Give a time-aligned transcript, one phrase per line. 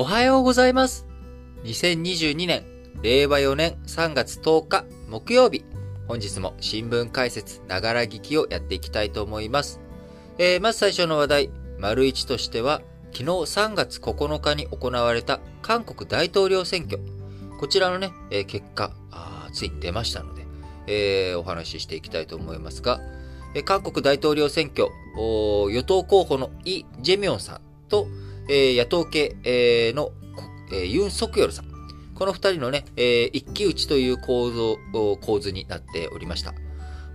[0.00, 1.08] おはようございます。
[1.64, 2.62] 2022年、
[3.02, 5.64] 令和4年3月10日木曜日、
[6.06, 9.80] 本日も新聞解説、ながら聞きをやっていきたいと思います。
[10.38, 11.50] えー、まず最初の話題、
[11.80, 17.00] 丸一としては、昨日3月9日に行われた韓国大統領選挙。
[17.58, 18.92] こちらのね、えー、結果
[19.52, 20.46] ついに出ましたので、
[20.86, 23.00] えー、お話ししていきたいと思いますが、
[23.56, 28.06] えー、韓国大統領選挙、与党候補のイ・ジェミョンさんと、
[28.48, 30.12] え、野党系、え、の、
[30.72, 31.66] え、ユン・ソクヨルさん。
[32.14, 34.76] この二人のね、え、一騎打ちという構造、
[35.20, 36.54] 構図になっておりました。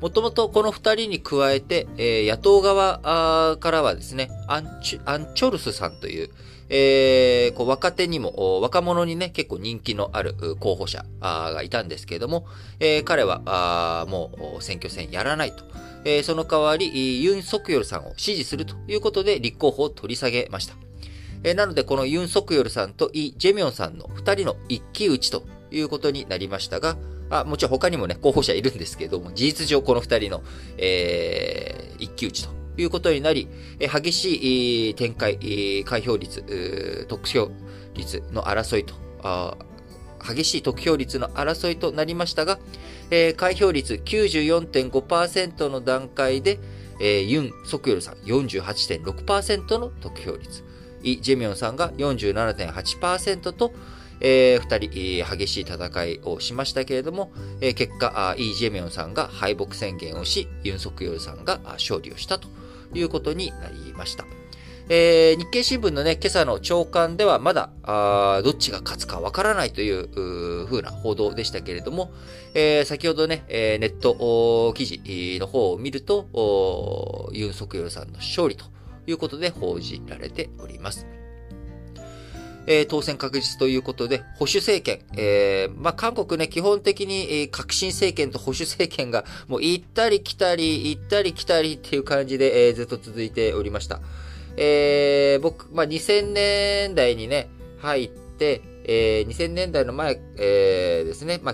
[0.02, 6.30] もともとこの二人に加えて、え、野党側からはですね、アンチアンチョルスさんという、
[6.70, 12.48] えー、こう若手にも、若者にね、結構人気のある候補者がいたんですけれども、
[12.80, 15.64] えー、彼はもう選挙戦やらないと。
[16.06, 20.76] えー、その代わり、ユン・ソクヨルさんを支持するということで立候補を取り下げました。
[21.44, 26.98] えなので、このユン・ソクヨルさんとイ・ジェミョンさんの二人の一騎打ちということになりましたが、
[27.30, 30.44] あもちろん他にもね、候補者いるんですけども、事実上この二人の、
[30.78, 33.48] えー、一騎打ちということになり、
[33.80, 37.52] え激しい展開、開票率、得票
[37.94, 38.96] 率の争いと、
[40.26, 42.60] 激しい得票率の争いとなりましたが、
[43.12, 46.60] えー、開票率94.5%の段階で、
[47.00, 50.64] えー、ユン・ソクヨルさん48.6%の得票率。
[51.04, 53.74] イ・ジェミョンさんが47.8%と、
[54.20, 62.48] えー、2人、激しい戦いをしましたけれども、えー、結果、イ・ジェミョンさんが敗北宣言をし、ユン・ソクヨルさんが勝利をしたと
[62.94, 64.26] いうことになりました。
[64.90, 72.12] えー、日経新聞のね、今朝の朝刊ではまだ、あどっちが勝つかわからないという風な報道でしたけれども、
[72.54, 78.66] えー、先ほどね、えー、ネット記事の方を見ると、ユン・ソクヨルさんの勝利と
[79.08, 81.08] いうことで報じられております。
[82.66, 94.00] えー、当選確実ということで、保守政権、えー、まあ、韓国ね、基本的に、え、革新政権と保守政権が、もう行ったり来たり、行ったり来たりっていう感じで、えー、ずっと続いておりました。
[94.56, 97.50] えー、僕、まあ、2000年代にね、
[97.80, 101.54] 入って、えー、2000年代の前、えー、ですね、ま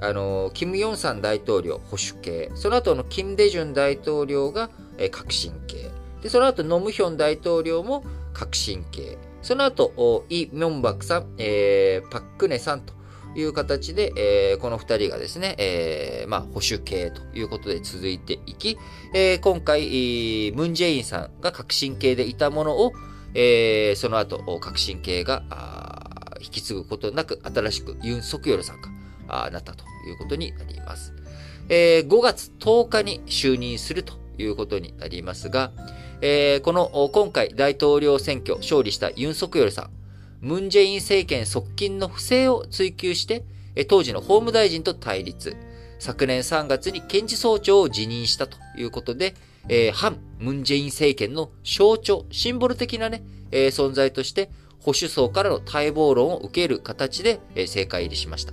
[0.00, 2.50] あ、あの、キム・ヨンサン大統領、保守系。
[2.54, 5.90] その後のキム・デジュン大統領が、えー、革新系。
[6.22, 9.18] で、その後、ノムヒョン大統領も革新系。
[9.42, 12.92] その後、イ・ミョンバクさん、えー、パックネさんと
[13.36, 18.78] いう形で、えー、この二人がですね、えー、まあ、保守系ということで続いていき、
[19.14, 22.92] えー、今回、ムンジェインさんが革新系でいたものを、
[23.34, 25.42] えー、その後、革新系が
[26.40, 31.12] 引き継ぐことなく、新しくユン・ソクヨルさんがなったということになります。
[31.68, 35.72] えー、5月10日に就任するということになりますが、
[36.20, 39.90] えー、この今回大統領選挙勝利したユン・ソクヨルさん、
[40.40, 43.44] ムン・ジェイン政権側近の不正を追及して、
[43.88, 45.56] 当時の法務大臣と対立。
[45.98, 49.34] 昨年3月に検事総長を辞任したということで、
[49.68, 54.50] えー、反ムン・ジェイン政権の象徴、シンボル的なね、えー、存在として、
[54.80, 58.52] 保守層からの待望論を受ける形で、えー、政界入りしました。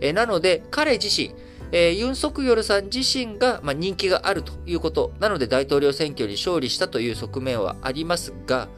[0.00, 1.34] えー、なので、彼自身、
[1.72, 5.12] えー、ユン・ソクヨルさん自身が、まあ、人気があるということ。
[5.18, 8.68] なので大統領選挙に勝利したという側面はありますが、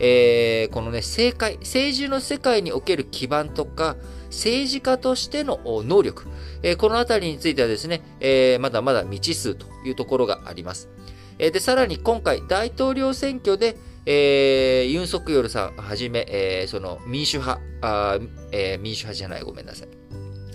[0.00, 3.96] えー、このね、政界、政治の世界における基盤とか、
[4.26, 6.26] 政治家としての能力、
[6.62, 10.88] えー、このあたりについてはですね、えー、まだまだ未知数というところがあります。
[11.38, 18.18] えー、で、さらに今回大統領選挙で、えー、ユン・ソクヨルさんはじめ、えー、その民主派、あ
[18.50, 19.88] えー、民主派じゃない、ごめんなさい。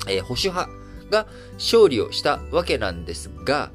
[0.08, 3.72] えー、保守派が勝利をしたわけなんですが、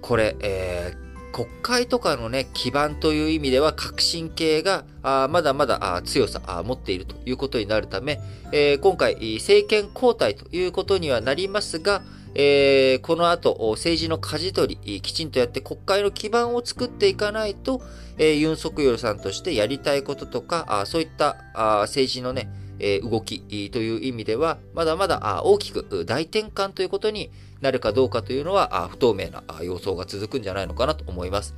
[0.00, 8.20] これ、えー、国会とかのね、基盤という意味では革新系があまだまだあ強さあ持っているということになるため、
[8.52, 12.02] えー、今回政権交代ということにはなりますが、
[12.34, 17.82] えー、この後政治の舵取り、きちんとやって国会の基盤を作っていかないと、
[18.18, 22.48] えー、ユン・ソクヨルさんとしてやりたいこととか、あそういったあ政治のね、
[22.78, 23.40] え動き
[23.70, 27.30] という意味では、まだまだ大きく大転換ということに
[27.60, 31.54] なるかどうかというのは不透明な様相が続くんじゃないのかなと思います。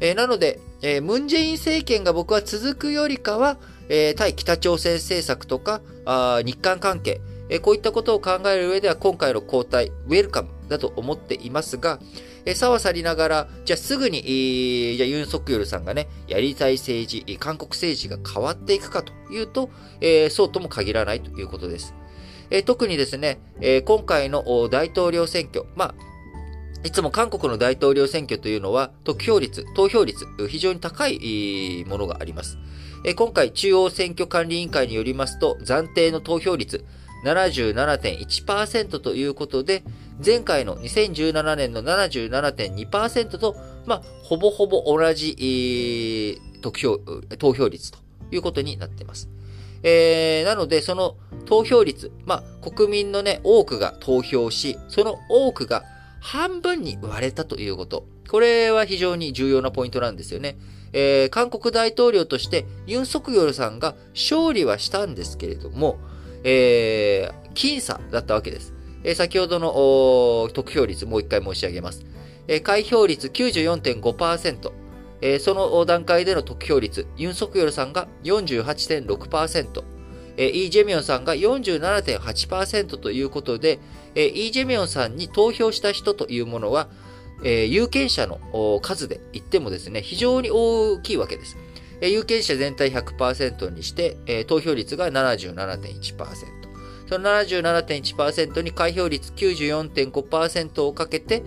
[0.00, 3.58] えなので、えムンジェイン政権が僕は続くよりかは、
[3.88, 5.80] え対北朝鮮政策とか
[6.44, 12.00] 日韓関係、えこういったことを考える上では今回の交代、ウェルカムだと思っていますが、
[12.44, 21.94] えさはさりながら、じゃあすぐに、えー、じゃあユン・ソクヨルさんがね、やりたい政治、韓国政治が変わっていくかというと、えー、そうとも限らないということです。
[22.50, 25.94] えー、特にですね、えー、今回の大統領選挙、まあ、
[26.84, 32.58] いつも韓国の大統領選挙というのは得票率、投票率、非常に高いものがあります。
[33.16, 36.84] 今回、中央選挙管理委員会によりますと、暫定の投票率
[37.24, 39.82] 77.1%ということで、
[40.24, 46.98] 前回の2017年の77.2%と、まあ、ほぼほぼ同じ、えー、得票、
[47.38, 47.98] 投票率と
[48.30, 49.28] いうことになっています。
[49.82, 51.16] えー、なので、その
[51.46, 55.84] 投票率、まあ、国民のね、多くが投票し、その多くが
[56.20, 58.06] 半分に割れたということ。
[58.30, 60.56] これは非常に重要なポイントなんですよね。
[60.92, 65.98] えー、韓国大統領としてユン・ソクヨルさんが勝利はしたんですけれども、
[66.44, 68.74] えー、僅差だったわけです。
[69.04, 72.04] えー、先ほどの得票率もう一回申し上げます。
[72.48, 74.72] えー、開票率94.5%、
[75.20, 79.84] えー、その段階での得票率、ユン・ソクヨルさんが48.6%、
[80.36, 83.78] えー、イ・ジェミョンさんが47.8%ということで、
[84.14, 86.88] えー、イ・ジェミョンさんに投票した人というものは、
[87.44, 91.56] えー、有権者の数で言ってもですね、非常に大きいわけです。
[92.08, 96.62] 有権者全体100%にして、投票率が77.1%。
[97.12, 101.42] その77.1%に開票率94.5%をかけて、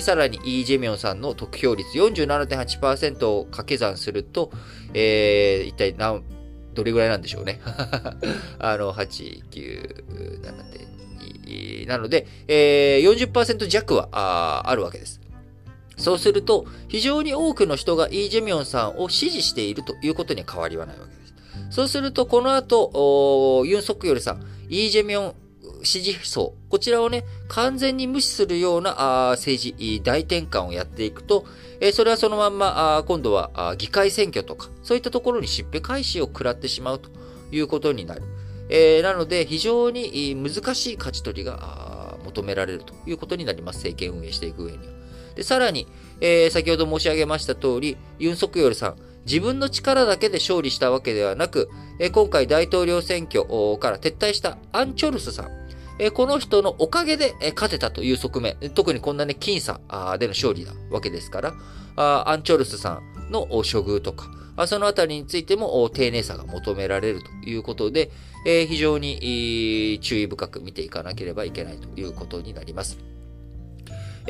[0.00, 4.50] さらにイー・ジェミョンさんの得票率47.8%を掛け算すると、
[4.94, 6.24] えー、一体何、
[6.74, 7.60] どれぐらいなんでしょうね。
[8.58, 15.19] あの、8、9、7.2なので、えー、40%弱はああるわけです。
[16.00, 21.34] そうすると、非常に多くの人がイ・ジェミョンさんを支持しているということには変わりはないわけです。
[21.70, 25.34] そうすると、この後、ユン・ソクヨルさん、イ・ジェミョン
[25.82, 31.44] 支持層、こちらをね、完全に無視するような政治、大転換をやっていくと、
[31.80, 37.10] えそれはそのまんま、今度は議会選挙とか、そういったところにしっぺ返しを食らってしまうと
[37.50, 38.22] いうことになる。
[38.68, 43.76] えー、なので、非常に難しい勝ち取りが求められるということになります。
[43.76, 44.99] 政権運営していく上には。
[45.40, 45.86] で、さらに、
[46.20, 53.42] えー、先ほど申し上げました通り、ユン・ソクヨルさん、自分の力だけで勝利したわけではなく、えー、今回大統領選挙
[53.78, 55.48] から撤退したアン・チョルスさん、
[55.98, 59.80] えー、この人のおかげで、え勝てたという側面、特にこんなね、僅差
[60.18, 61.54] での勝利なわけですから、
[61.96, 63.00] あアン・チョルスさ
[63.30, 68.10] んの処遇とか、あそのあたりについても丁寧さが求められるということで、
[68.46, 72.98] えー、非常に注意深く見ていかなければいけないということになります。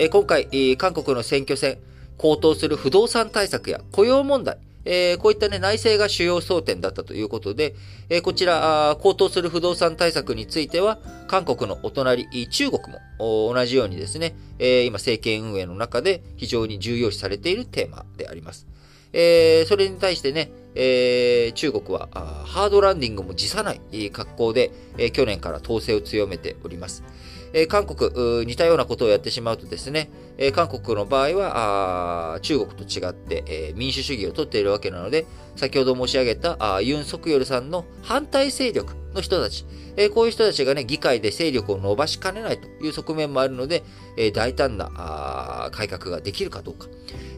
[0.03, 0.49] え今回、
[0.79, 1.77] 韓国の選挙戦、
[2.17, 4.57] 高騰する不動産対策や雇用問題、
[4.87, 7.75] えー、こういったね、内政が主要争点だったということで、
[8.09, 12.83] えー、こちら、高騰する不動産対策については、韓国のお隣、中国
[13.19, 18.67] も同じようにですね、えー、今政権運営の中で非常に重要視されているテーマであります。
[19.13, 22.09] えー、それに対してね、えー、中国は
[22.47, 27.03] ハードランディングも辞さない格好で、えー、去年から統制を強めております。
[27.53, 35.27] え、韓国、似たようなことをやってしまうとですね、え、韓国の場合は、中国と違って、え、民主主義をとっているわけなので、
[35.57, 39.67] 先ほど申し上げたあユン・ソクヨルさんの反対勢力の人たち、
[39.97, 43.83] え、こういう人たちがね、議会で勢力を伸ばしかねないという側面もあるので、
[44.17, 46.87] え、大胆な改革ができるかどうか。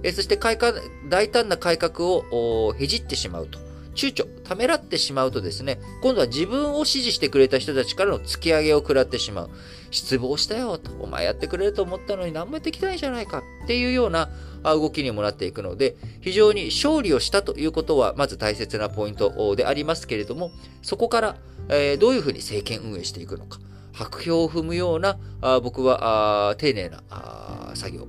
[0.03, 3.72] え、そして、大胆な改革をへじってしまうと。
[3.95, 9.51] 躊躇、ためらってしまうとですね、今度は自分を支持してくれた人たちからの突き上げを食らってしまう。
[9.91, 14.31] 失望したよと、お前やってくれると思ったのに何もやってきたいじゃないかっていうような
[14.65, 21.37] 動きにもなっていくので、非常に勝利をしたということは、まず大切なポイントでありますけれども、そこから、
[21.69, 23.59] えー、どういうふうに政権運営していくのか、
[23.93, 28.07] 白票を踏むような、あ僕はあ丁寧なあ作業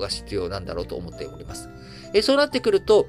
[0.00, 1.68] が必要なんだろうと思っております。
[2.12, 3.06] え、そうなってくると、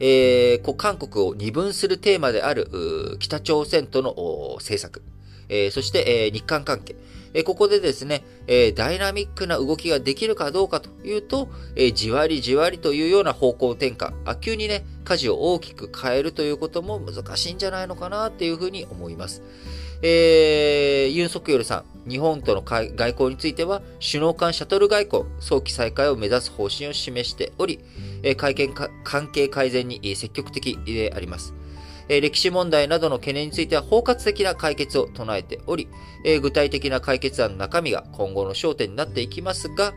[0.00, 5.02] えー、韓国を二分するテーマである北朝鮮との政策、
[5.48, 6.96] えー、そして、えー、日韓関係、
[7.32, 14.12] えここでですね、えダイナミックな動きができるかどうかというと、えじわりじわりというような方向転換。
[14.24, 19.42] あ、急にね、舵を大きく変えるということも難しいんじゃないのかなっていうふうに思います。
[20.02, 27.78] えー、ユン・ソクヨルさん、日本との外交については、首脳間シャトル外交、早期再開を目指す方針を示しており、
[28.22, 28.72] え会見
[29.04, 31.54] 関係改善に積極的であります。
[32.08, 35.88] 歴史問題などの懸念については包括的な解決を唱えており、
[36.42, 39.94] 具体的な解決案の中身が今後の焦点になっていきますが、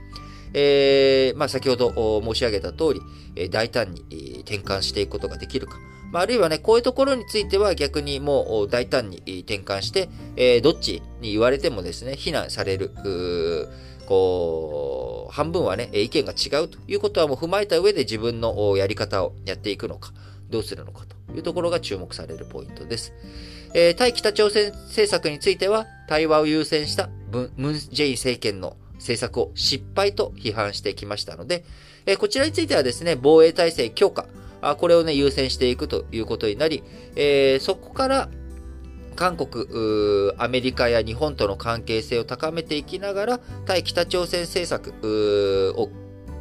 [0.53, 2.93] えー、まあ、先ほど申し上げた通
[3.35, 4.01] り、大胆に
[4.41, 5.79] 転換していくことができるか。
[6.11, 12.91] まあ、るいはね、こういうところについては逆にもう大胆に転換して、え、どっちに言われてもですね、非難される、
[14.05, 20.13] こう、半分はね、意見が違うということはもう踏まえた上で自分のやり方をやっていくのか、
[20.49, 21.13] どうするのかと。
[21.35, 23.13] いうところが注目されるポイントです。
[23.73, 31.65] えー、対北朝鮮政策については、対話を優先したムン・ジェイン政権の政策を失敗と批判してきましたので、
[32.05, 34.27] えこちらについてはですね、防衛体制強化、
[34.61, 36.83] あこれをね、優先していくということになり、
[37.15, 38.29] えー、そこから
[39.13, 45.89] 韓国、アメリカや日本との関係性を高めていきながら、対北朝鮮政策を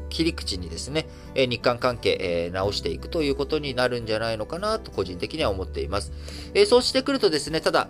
[0.09, 6.13] 切り口にですね、日韓関係、直していくということになるんじゃないのかなと個人的には思っています。
[6.67, 7.89] そうしてくるとですね、ただ、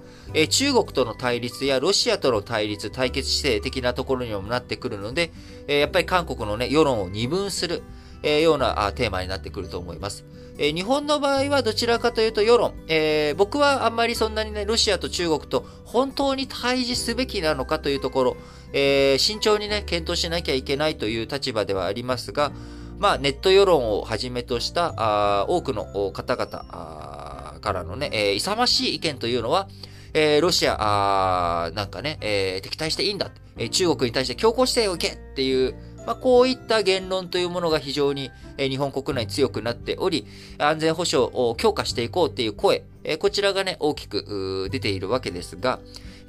[0.48, 5.32] 中国との対立やロシアとの対立、対決姿勢的なところにもなってくるので、
[5.66, 7.82] やっぱり韓国のね、世論を二分する、
[8.22, 10.24] ようなテーマになってくると思います。
[10.58, 18.36] え日本の場合はどちらかというと世論、えー、僕はあんまりそんなにね、ロシアと中国と本当に対峙すべきなのかというところ、
[18.72, 22.52] えー、慎重にね、検討しなきゃいけないという立場ではありますが、
[22.98, 29.68] まあ、ネット世論をはじめとしたあ多くの方々からのね、えー、勇ましい意見というのは、
[30.14, 35.74] えー、ロシア、なんかね、えー、敵対していいんだ、えー、中国に対して強硬姿勢を受けっていう、
[36.06, 40.26] まあ、こういった言論というものが非常に、日本国内強くなっており、
[40.58, 42.84] 安全保障を強化していこうっていう声、
[43.18, 45.78] こちらがね、大きく出ているわけですが、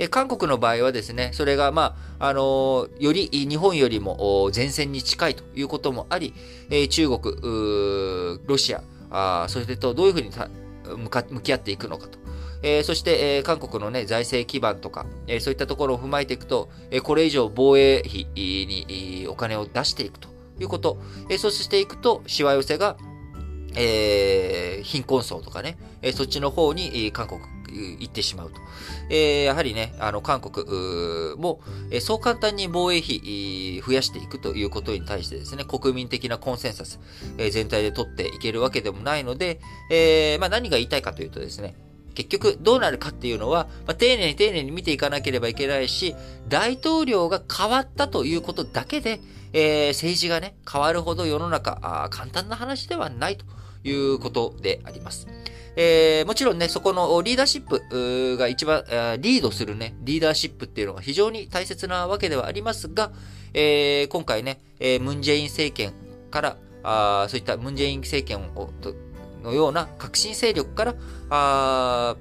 [0.09, 6.33] 韓国の場合はですね、それが、まあ、あのより日本よりも前線に近いということもあり、
[6.89, 7.35] 中国、
[8.45, 8.75] ロシ
[9.11, 10.31] ア、それとどういうふうに
[11.29, 12.22] 向き合っていくのかと。
[12.63, 20.29] えー、そして、えー、韓国のね、財政基盤とか、えー、そういったところを踏まえていくと、えこれ以上防衛費にお金を出していくと
[20.59, 20.97] いうこと、
[21.29, 22.97] えそしていくと、しわ寄せが、
[23.75, 27.41] え貧困層とかね、えそっちの方に韓国
[27.99, 28.61] 行ってしまうと。
[29.09, 31.59] えやはりね、あの、韓国も、
[31.91, 37.01] えそう簡単に防衛費増やしていくということに対してですね、国民的なコンセンサス、
[37.37, 41.75] え全体で取っていけるわけでもないので、えまあ、何が言いたいかというとですね、
[42.13, 46.15] 結局どうなるかっていうのは、まあ、丁寧に丁寧に見ていかなければいけないし、
[46.47, 49.19] 大統領が変わったということだけで、
[49.53, 53.45] えー、政治がね、変わるほど世の中あ、簡単な話ではないと
[53.83, 55.27] いうことであります。
[55.75, 58.83] えー、もちろんね、そこのリーダーシップが一番、
[59.19, 63.11] リードするね、リーダーシップっていうのが非常に大切なわけではありますが、
[63.53, 64.59] えー、今回ね、
[65.01, 65.93] ムンジェイン政権
[66.29, 68.69] から、あそういったムンジェイン政権を
[69.43, 70.95] のような革新勢力から、
[71.29, 72.15] あ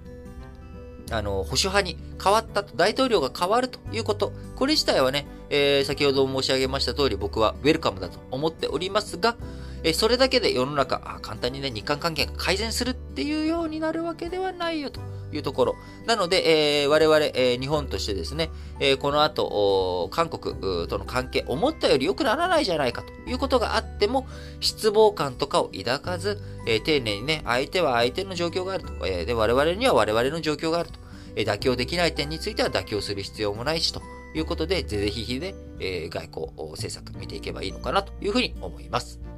[1.11, 9.37] あの、保守派に変わったと、大統領が変わるということ、これ自体はね、えー、先ほど申し上げました通り僕はウェルカムだと思っておりますが、
[9.85, 15.01] えそれだけで世の中、あ簡単にね、日韓関係が改善するっていうようになるわけではないよと。
[15.33, 15.77] いうところ。
[16.07, 24.27] なので、えー、我々、えー、日本としてですね、えー、この後、韓国との関係、思ったより良くならないじゃないかということがあっても、
[24.61, 29.07] 失望感とかを抱かず、え丁寧にね、相手は相手の状況があると。
[29.07, 31.01] えで、我々には我々の状況があると。
[31.35, 34.03] え妥協できない点については妥協する必要もないしと
[34.35, 39.32] いうことで、ぜぜひひで、え外交政策見ていけばいいのかなというふうに思います。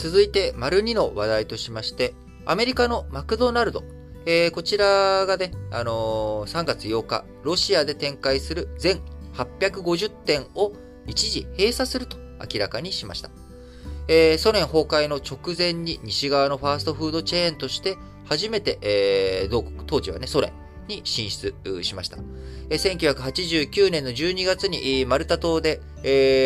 [0.00, 2.14] 続いて、丸2の話題としまして、
[2.46, 3.84] アメリカのマクドナルド。
[4.24, 9.02] えー、こちらがね、あのー、3月8日、ロシアで展開する全
[9.34, 10.72] 850店を
[11.06, 13.30] 一時閉鎖すると明らかにしました。
[14.08, 20.54] えー、ソ連崩壊の直前に西側のファーストフードチェーンとして初めて、えー、当時はね、ソ連、
[20.90, 22.18] に進出しました。
[22.68, 25.80] 1989年の12月にマルタ島で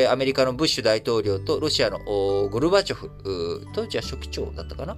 [0.08, 4.96] アメリカのブッシュ大統領とロシアのゴルバチョフ、当時は書記長だったかな？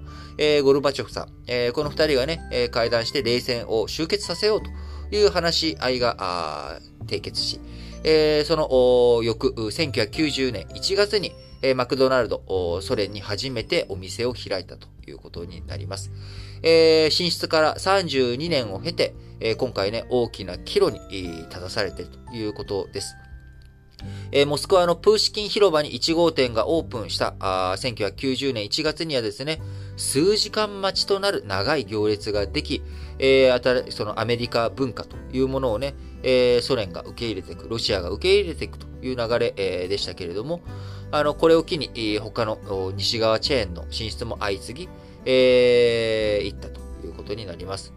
[0.62, 1.26] ゴルバチョフさん、
[1.72, 4.68] この二人がね、会談して冷戦を終結させようと
[5.16, 7.60] いう話し合いが締結し、
[8.44, 11.32] その翌1990年1月に
[11.74, 16.10] マクドナルド、ソ連に初めてお店を開いたということになります。
[17.10, 21.00] 進出から32年を経て、えー、今回ね、大きな岐路に
[21.48, 23.16] 立たされているということです。
[24.30, 29.60] えー、モスクワのプーシキン広場に1号店がオープンしたあ1990年1月にはですね、
[29.96, 32.82] 数時間待ちとなる長い行列ができ、
[33.18, 40.60] えー、そのアメリカ文化というものをね、えー、ソ連が受け入れていく、ロシアが受け入れていくという流れ、えー、でしたけれども、
[41.10, 44.88] あの、これを機に、えー、他の西側チェーンの進出も相次ぎ、
[45.24, 47.92] えー、行ったということになります。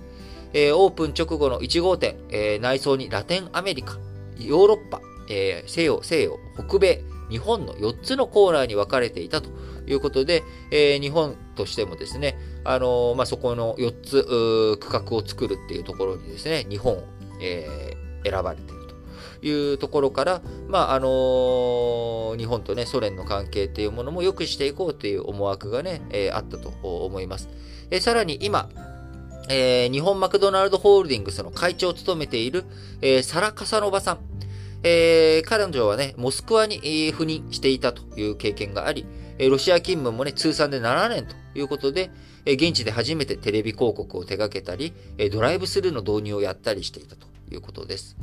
[0.53, 3.97] えー、オープン直後の1号店、えー、内装にラテンアメリカ、
[4.37, 9.49] ヨーロッパ、えー、西洋、西洋、北米、日本の4つのコーナーに分かれていたと
[9.85, 17.03] いうことで、えー、日本としてもですね、あのー、まあ、そこの4つ区画を作るっていうところにですね、日本を、
[17.41, 27.49] えー、選ばれているというところから、まあ、あの、日本とね、ソ連の関係っていうものも良くしていこうという思惑がね、え、あったと思います。
[27.91, 28.69] え、さらに今、
[29.49, 32.65] えー、日本マクドナルドホールディングスの会長を務めている、
[33.01, 34.19] えー、サラ・カサノバさん。
[34.83, 39.05] えー、彼女はね、モスクワに、え、赴任していたという経験があり、
[39.37, 42.11] え、ロシア勤務もね、通算で7年ということで、
[42.45, 48.15] え、現地で初めてテレビ広告を手掛けたり、え、ドライブスルーの導入をやったりしていたということです。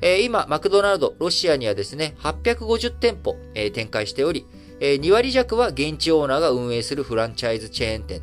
[0.00, 4.46] え、今、マクドナルド、ロシアにはですね、850店舗、え、展開しており、
[4.78, 8.20] え、2割弱は現地オーナーが運営するフランチャイズチェーン店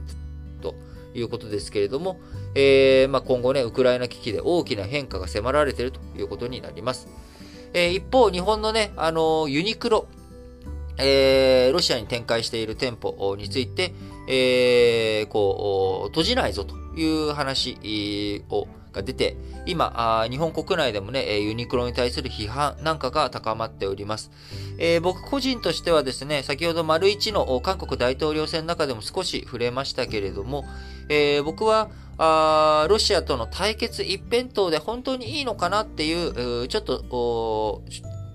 [0.62, 0.75] と
[1.13, 2.19] いうことですけれども、
[2.55, 7.07] えーまあ、今後ね、ウクライナ危機で大きな変化が迫られているということになります。
[7.74, 10.07] えー、一方、日本のね、あの、ユニクロ、
[10.98, 13.93] えー、ロシアに展開している店舗について、
[14.27, 24.29] えー、こう、閉じないぞという話を、が出て、今、日本国内でもね、ユニクロに対する批判なんかが高まっております。
[24.77, 30.63] えー、僕個人としてはですね、先ほど丸1の韓国大統領選の中でも少し触れましたけれども、
[31.10, 37.81] えー、僕は、あロシアとの対決一辺倒で本当にいいのかなっていう、ちょっと、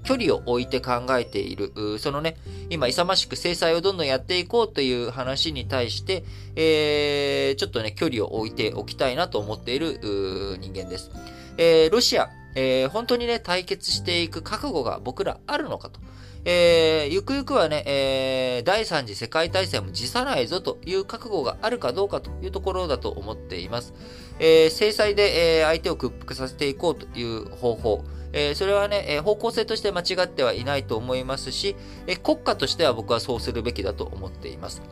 [0.05, 2.37] 距離を置いて考えている、そのね、
[2.71, 6.25] 今勇ましく制裁をどんどんやっていこうという話に対して、
[6.57, 9.99] えー、ちょっとね、距離を置いておきたいなと思っている
[10.61, 11.11] 人間です。
[11.59, 16.01] えー、ロシア、えー、本当にね、対決していく覚悟が僕らあるのかと。
[16.45, 23.93] えー、ゆくゆくはね、えー、第三次世界大戦も辞さないぞという覚悟があるかどうかというところだと思っています。
[24.39, 31.77] えー、制裁で、えー、相手を屈服させていこうという方法、えー、それはね、えー、方向性として間違ってはいないと思いますし、
[32.07, 34.83] えー、国家としては僕はそうするべきだと思っています。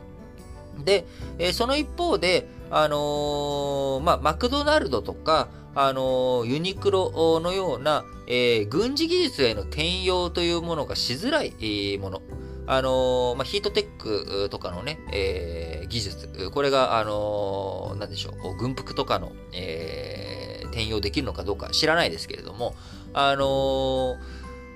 [0.83, 1.05] で、
[1.39, 5.47] えー、その一方で、あのー、まあ、マクドナルドとか、
[5.79, 12.21] あの、ユニクロのような、えー、軍事技術への転用というものがしづらいもの。
[12.69, 16.49] あのまあ、ヒートテックとかのね、え技術。
[16.51, 22.75] これが、あのなんでしょう、軍服とかの、え転用できるのかどうか知らないですけれども、
[23.13, 24.17] あの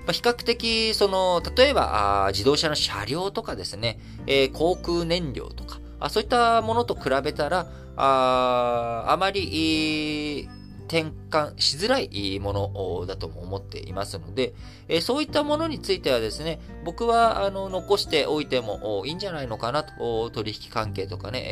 [0.05, 10.47] ま比較的、その、例えば、自動車の車両とかですね、えー、航空燃料とか、あそういったものと比べたら、ああまり、
[10.91, 14.53] 転換しづらいものだとも思っていますので、
[14.89, 21.43] え、そういったものについてはですね、僕はあの残しておいてもいいんじゃないのかなと、取引関係とかね、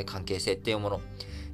[0.00, 1.00] え、関係性っていうもの。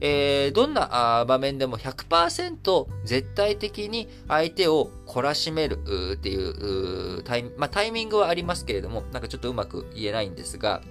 [0.02, 5.78] えー、どんな場面でも100%絶対的に相手を懲らしめる
[6.14, 10.82] っていうタイ,、まあ、タイミングはありますけれども、なんかちょっとうまく言えないんですが、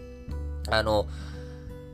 [0.69, 1.07] あの、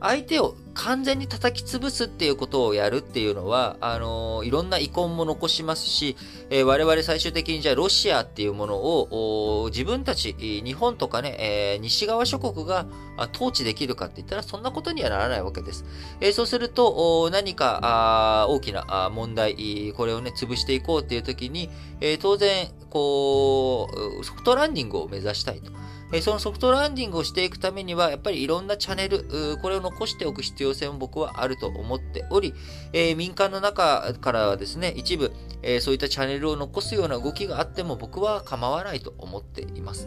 [0.00, 6.16] 相手を完全に叩き潰すっていうことをやるっていうのは、あのー、いろんな遺恨も残しますし、
[6.50, 12.86] えー、我々最終的にじゃあロシアっていうものを自分たち、日本とかね、えー、西側諸国が
[13.34, 15.84] 統治できるかって言ったらそんなことにはならないわけです。
[16.20, 21.70] えそうすると、何か大きな問題、これをね、潰していこうっていう時に、
[22.02, 23.88] え当然、こ
[24.20, 25.72] う、ソフトランディングを目指したいと。
[26.12, 32.54] えそのソフトランディングをしていくためには、やっぱりいろんなチャンネル、これを残しておく必要性も僕はあると思っており、
[32.92, 40.06] え、民間の中からはですね、一部、え、そういったチャンネルを残すような動きがあっても僕は構わないと思っています。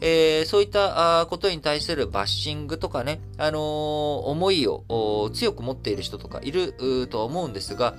[0.00, 7.94] えー、そういったことに対するバッシングとかね、あのー、思いを強く持っている人とかいると思うんですが、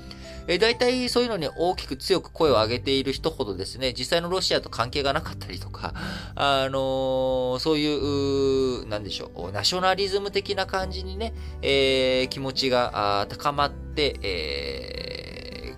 [0.48, 5.94] えー、大体そういうのに大きく強く声を上げている人ほどですね、実際のロシアと関係がなかったりとか、
[6.36, 15.76] あのー、そういう、なんでしょう、ナショナリズム的な感じにね、えー、気持ちが高まって、え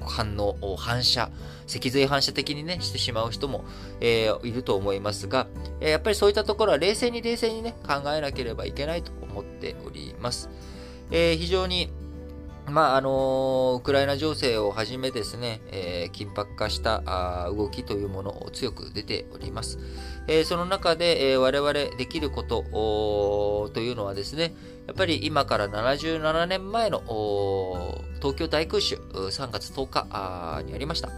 [0.00, 1.30] ー、反応、反射、
[1.70, 3.64] 脊髄反射的にね、してしまう人も、
[4.00, 5.46] えー、いると思いますが、
[5.80, 10.50] え、やっぱりそういったところは冷静に冷静にね、考えなければいけないと思っております。
[11.12, 11.92] えー、非常に、
[12.70, 19.78] まあ、あのウクライナ情勢をはじめですね、えー、緊迫化したあ動きというものを強く出ております。
[20.28, 22.62] えー、その中で、えー、我々できること
[23.74, 24.54] というのはですね、
[24.86, 27.00] やっぱり今から77年前の
[28.20, 31.10] 東京大空襲3月10日にありました。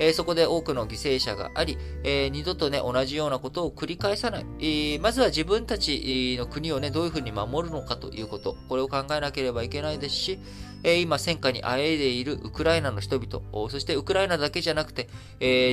[0.00, 4.46] えー、そこで多くの犠牲者があり、えー、二度とね、同じようなことを繰り返さない。
[4.58, 10.38] えー、まずは自分たちの国をね、どういうふうに守るのかということ、これを考えなければいけないですし、
[10.82, 15.08] 今戦火にあえいでいるウクライナの人々、そしてウクライナだけじゃなくて、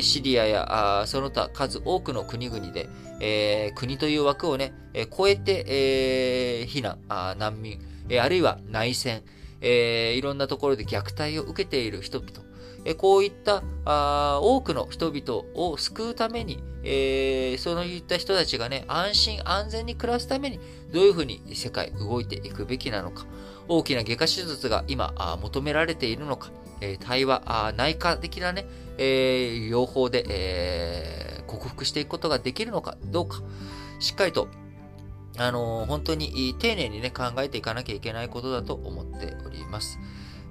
[0.02, 4.74] シリアやその他数多くの国々で、国という枠をね、
[5.18, 7.00] 超えて、避難、
[7.38, 7.80] 難民、
[8.22, 9.24] あるいは内戦、
[9.62, 12.46] いろんなところで虐待を受けている人々、
[12.96, 13.64] こういった
[14.42, 20.60] 多くの人々を救うために、えー、そういった人たちがね、安心安全に暮らすために、
[20.94, 23.26] どういうふうに世界動いていくべきなのか、
[23.68, 26.52] 大きな外科手術が今求められているのか、
[26.82, 28.66] え対話、内科的なね、
[28.98, 33.42] えー、療法で、えー、克服していくことができるのかどうか、
[34.00, 34.48] しっかりと、
[35.38, 40.00] あのー、本当に丁寧にね、考えていかなきゃいけないことだと思っております。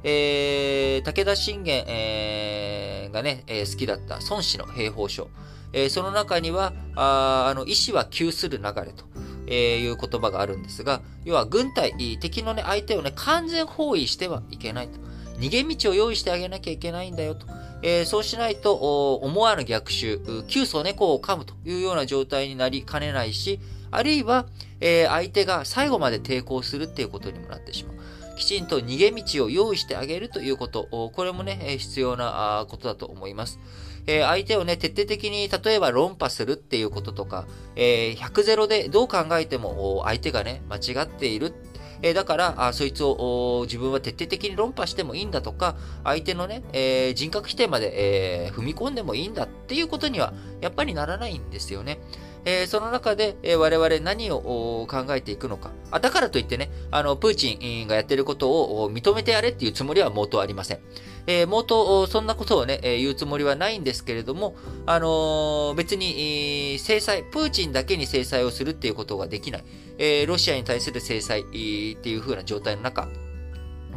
[0.05, 5.29] えー、武田信玄、えー、がね、えー、好きだった孫子の兵法書。
[5.73, 9.05] えー、その中には、ああの、意志は急する流れと。
[9.47, 14.99] えー、いう言葉があるんですが、要は軍隊、敵のね、相手をね、完全包囲してはいけないと。
[15.39, 17.47] 逃げ道を用意してあげなきゃいけないんだよと。
[17.83, 24.47] えー、そうしないと、思わぬ逆襲、急須猫を噛むというような状態になりかねないし、あるいは、
[24.81, 27.97] えー、相手が最後まで抵抗するっていうことにもなってしまう。
[28.37, 33.59] きちんと逃げ道を用意してあげるということ、これもね、必要なことだと思います。
[34.07, 41.55] えー、相手をね、徹底的に、例えば論破するっていうこととか、えー、100ゼロでどう考えても相手がね、間違っている
[42.03, 51.99] えー、だからあ、そいつを自分は徹底的に論破してもいいんだとか、相手のね、えー、人格否定まで、え、踏み込んでもいいんだっていうことには、やっぱりならないんですよね。
[52.47, 55.73] えー、その中で、えー、我々何を考えていくのか。
[55.91, 58.51] あだからといってね、あの、プーチンがやってること
[58.85, 60.79] を認めてやれっていうつもりは毛頭ありません。
[61.27, 64.55] えー、毛頭、そんなことをね、え言うつもりはないんですけれども、
[64.87, 69.65] あの別に、制裁、プーチンだけに制裁をするっていうことができない。
[69.99, 73.09] えロシアに対する制裁っていう風な状態の中、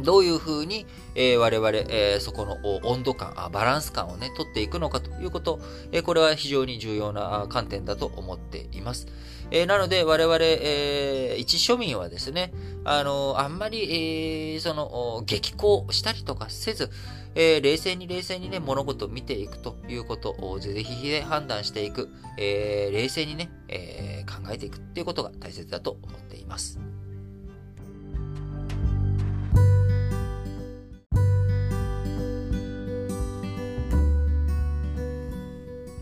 [0.02, 5.60] どういうふうに、えー、我々、えー、そこの温度感、バランス感をね、取っていくのかということ、
[5.92, 9.06] えー、これは非常に重要な観点だと思っています。
[9.50, 12.52] えー、なので、我々、えー、一庶民はですね、
[12.84, 16.90] あのあんまり、えー、その、激高したりとかせず、
[17.34, 22.08] えー、冷静に冷静にね、物事を見ていくということをぜひで判断していく、
[22.38, 26.80] えー、冷静にね、えー、考えていくっていうことが大切だと思っています。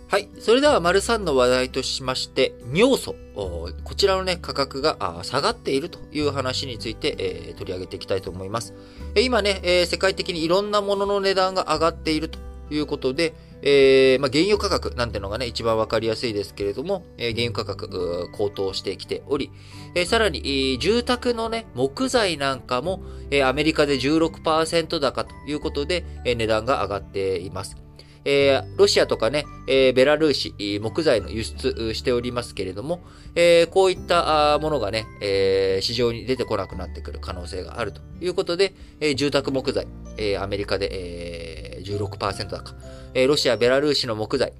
[0.08, 0.30] はい。
[0.38, 3.14] それでは、丸3の話題としまして、尿素。
[3.34, 8.72] こちらのね、価格が下がっているという話について、えー、取り上げていきたいと思います。
[9.20, 12.38] 今ね、えー、世界的にいろんなものの値段が上がっていると
[12.70, 19.50] いうことで、えー、まあ、原油価格なんてのがね、一番わかりやすいですけれども、え、原油価格、高騰してきており、
[19.94, 27.88] え、さらに、住宅のね、木材なんかも、え、アメリカで16%高ということで、え、値段が上がっています。
[28.30, 33.00] えー、ロシアとかね、えー、ベラルーシ、木材の輸出しておりますけれども、
[33.34, 39.86] えー、こういったものがね、え市場に出てこなくなってくる可能性があるということで、え住宅木材、
[40.18, 42.74] えアメリカで、え16%高、
[43.14, 44.52] えロシア、ベラルーシの木材、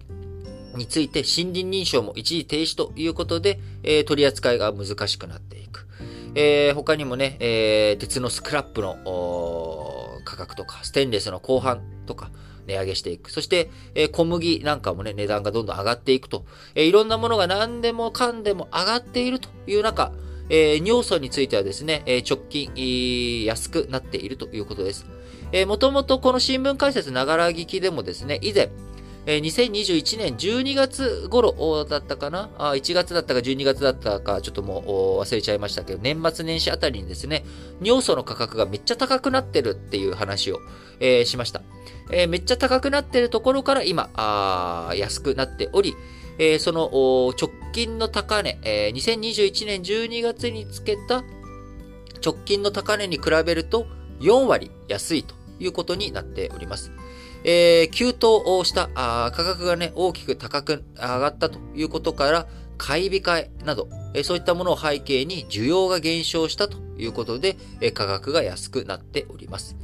[0.74, 5.87] について森林認証も一時停止ということで、え取り扱いが難しくなっていく。
[6.35, 8.96] え他にもね、え鉄のスクラップの
[10.24, 12.31] 価格とか、ステンレスの後半とか、
[12.68, 13.33] 値上げしていく。
[13.33, 16.44] そして、えー、小麦なんかもね、値段がどんどん上がっていくと。
[16.76, 20.12] えー、いろんなものが何でもかんでも上がっているという中、
[20.50, 25.07] え、尿素についてはですね、え直近、安くなっているということです。
[25.52, 28.70] えー、もともとこの新聞解説ながら聞きでもですね、以前、
[29.26, 32.48] えー、2021年12月頃だったかな？
[32.57, 37.44] あ ?1 月だったか12月だったか、ちょっともう忘れちゃいましたけど、年末年始あたりにですね、
[37.83, 40.61] 尿素の価格がめっちゃ高くなってるっていう話を、
[40.98, 41.61] えー、しました。
[42.11, 45.94] えー、めっちゃ高くなってるところから今、あ安くなっており、
[46.38, 46.88] えー、その
[47.40, 51.25] 直近の高値、えー、2021年12月につけた
[52.25, 53.87] 直近の高値に比べると
[54.21, 56.92] 4割安いということになっております。
[57.44, 62.47] えー、急騰したあ価格がね、大きく高く上がったということから、
[62.79, 69.77] 買い控えなど、えー、そういったものを背景に需要が減少したということで、えー、価格が安くなっております。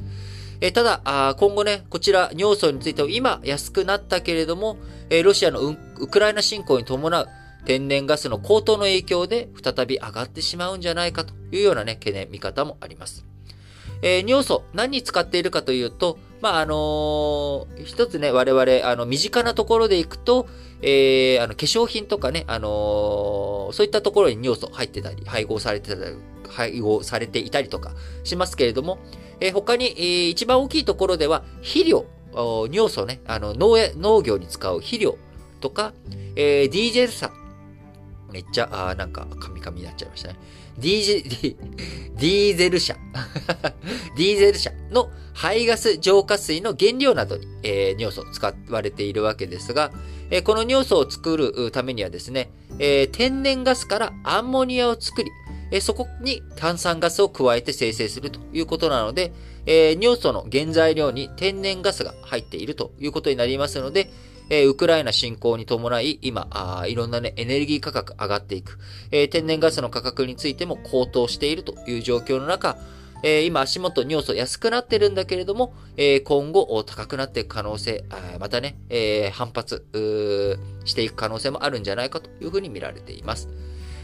[0.61, 4.77] え、ただ、今後ね、こちら、尿素については今安くなったけれども、
[5.09, 7.27] え、ロシアのウクライナ侵攻に伴う
[7.65, 13.25] 天然ガスの高騰の影響で再び上がってしまうんじゃないかというようなね、懸念、見方もあります。
[14.05, 20.47] えー、尿素、何に使っているかというと、まあ、あのー、一つね、我々、あの、身近なところでいくと、
[20.83, 26.15] えー、あの、化粧品とかね、あのー、そういったところに尿素入ってたり、配合されてたり、
[26.47, 28.99] 配合されていたりとかしますけれども、
[29.39, 32.05] えー、他に、えー、一番大きいところでは、肥料、
[32.71, 35.17] 尿素ね、あの農農業に使う肥料
[35.61, 35.93] とか、
[36.35, 37.31] えー、ディーゼル砂、
[38.31, 40.35] めっちゃ、あなんか、カミカミになっちゃいましたね。
[40.79, 41.57] ディージ、
[42.17, 42.95] ディーゼル車。
[44.17, 49.91] ディーゼル車の排ガス浄化水の原料などに、えー、尿素使われているわけですが、
[50.29, 55.31] えー、この尿素を作るためにはですね、えー、天然ガスからアンモニアを作り、
[55.71, 59.33] えそこに炭酸ガスを加えて生成するということなので、
[59.65, 64.11] え尿素の原材料に天然ガスが入っているということになりますので、
[64.49, 68.79] えー、ウクライナ侵攻に伴い、今、あいろんなね、エネルギー価格上がっていく、
[69.11, 72.77] えー、天然ガスの価格についても高騰しているという状況の中、
[73.23, 78.03] えー、今足元尿素安くなってるんだけれども、えー、今後高くなっていく可能性、
[78.39, 79.85] またね、えー、反発
[80.85, 83.49] していく可能性もあるんじゃないかというふうに見られています。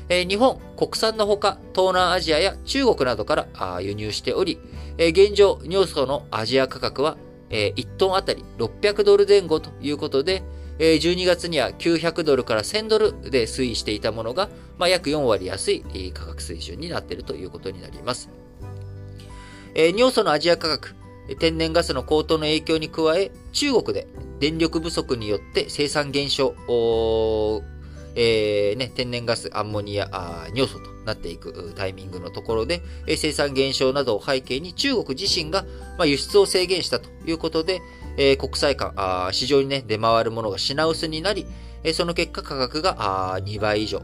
[0.10, 4.60] え、日本、国産のほか、東南アジアや中国などから輸入しており、
[4.98, 7.16] え、現状、尿素のアジア価格は
[7.52, 10.44] えー、1トンあたり600ドル前後ということで、
[10.80, 18.30] えー、12月には900ドルから1000ドルで推移していたものが、まあ、約4割安い価格水準になっているということになります。
[19.76, 20.96] えー、尿素のアジア価格、
[21.40, 24.08] 天然ガスの高騰の影響に加え、中国で
[24.40, 26.56] 電力不足によって生産減少、
[28.16, 32.82] えーね、天然ガス、アンモニア、尿素となっていくタイミングのところで、
[33.18, 35.66] 生産減少などを背景に中国自身が
[36.06, 37.82] 輸出を制限したということで、
[38.38, 41.46] 国際間、市場に、ね、出回るものが品薄になり、
[41.94, 44.02] その結果価格が2倍以上、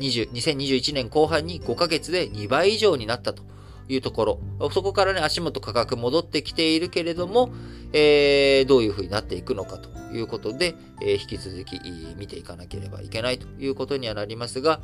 [0.00, 3.42] 2021年後半に5ヶ月で2倍以上になったと。
[3.88, 7.50] いうところ、そこからね、足元価格戻ってきているけれども、
[7.92, 11.80] えー、どういうふうになっていくのかということで、えー、引き続き
[12.16, 14.80] 見ていかなければいけないということにはなりますが、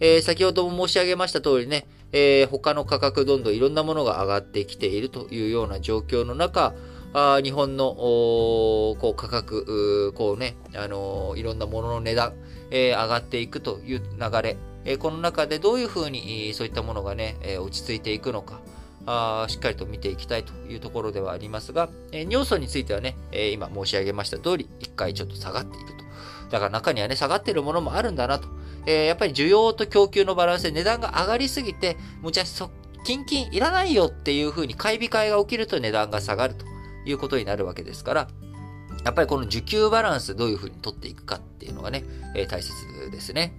[0.00, 6.74] えー、先ほども申し上げました通りね、えー、他の価格どんどんいろんなものが上がってきているというような状況の中、
[7.14, 12.34] あ日本のこう価格、こうね、あのー、いろんなものの値段、
[12.72, 18.60] えー、上がっていくという流れ、え、この中でどういうふうにそういったものがね、え、落ち着いていくのか、
[19.06, 25.92] あしっかりと見ていきたいというところではありますが、えー、尿素についてはね、えー、今申し上げました通り、一回ちょっと下がっていると。
[26.50, 28.48] だから中にはね、下がっているものもあるんだなと。
[28.86, 32.70] えー、やっぱり需要と供給のバランスで値段が上がりすぎて、むちゃそ、
[33.04, 36.73] キンキンいらないよっていう風に買い控えが起きると値段が下がると
[37.04, 38.28] いうことになるわけですから、
[39.04, 42.72] やっぱりこの需給バランスどういう風に取っていくかっていうのがね、えー、大切
[43.10, 43.52] ですね。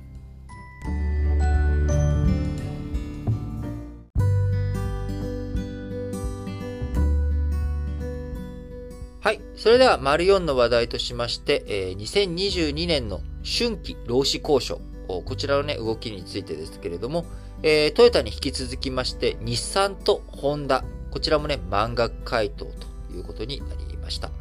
[9.21, 9.41] はい。
[9.55, 17.25] それでは、丸4の話題としまして、えー、2022年の春季労使交渉こちらのね、動きについてですけれども、
[17.63, 24.31] えー、トヨタに引き続きまして、日産とホンダ、こちらもね、満額回答ということになりました。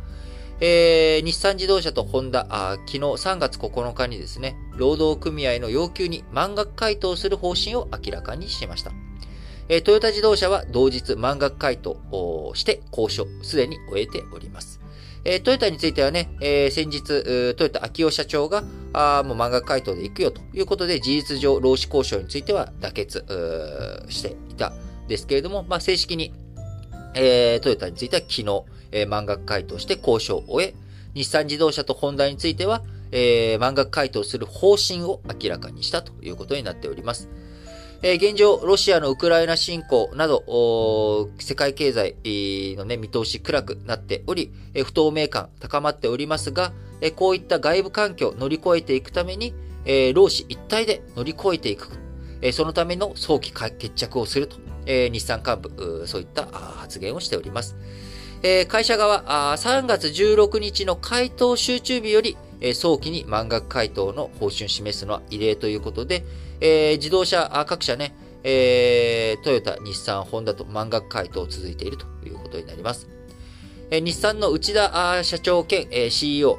[0.60, 8.92] えー、日産自動車とホンダ、あ昨日3月9日にですね、労働組合の要求に満額回答する方針を明らかにしました。
[9.68, 14.80] えー、トヨタ自動車は同日満額回答をして交渉、すでに終えております。
[15.24, 17.02] えー、トヨタについてはね、えー、先日、
[17.56, 23.24] トヨタ秋夫社長が、あもう満額回答で行くよということで、事実上、労使交渉については妥結
[24.08, 24.72] していた
[25.08, 26.32] ですけれども、まあ、正式に、
[27.14, 30.74] えー、トヨタについては昨日、えー、満額回答して交渉を終え、
[31.14, 37.28] 日産自動車とホンダについては、えー、満額回答する方針を明らかにしたということになっております。
[38.06, 42.16] え現状、ロシアのウクライナ侵攻など、世界経済
[42.76, 49.54] の、ね、見通し暗くなっており、え不透明感高まっておりますが、えこういった外部環境を乗り越えていくために、
[49.86, 51.88] え労使一体で乗り越えていく。
[52.42, 57.76] えそのための早期決着をすると、え日産幹部、そういった発言をしております。
[58.42, 66.24] え会社側あ、3月16日の回答集中日より、え早期に満額回答の方針を示すのは異例ということで、
[66.60, 73.08] えー、自動車各社ね、えー、トヨタ、日産、ホンダと満額回答続いているということになります。
[73.90, 76.58] えー、日産の内田社長兼、えー、CEO、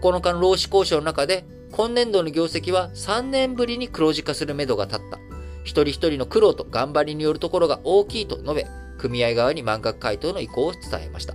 [0.00, 5.31] 9日の労使交渉の中で、今年度の業績は3年ぶりに黒字化するめどが立った。
[5.64, 8.66] 一人一人の苦労と頑張りによるところが大きいと述べ、
[8.98, 11.34] 組合側に満額回答の意向を伝えました。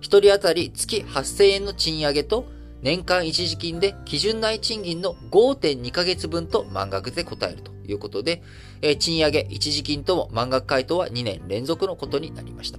[0.00, 2.46] 一人当たり月8000円の賃上げと
[2.82, 8.42] 年間一時金で基準内賃金の5.2ヶ月分と満額で答えるということで、
[8.82, 12.78] え賃上げ、一時金とも満額回答は2年連続のことになりました。